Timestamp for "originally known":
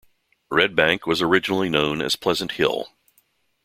1.21-2.01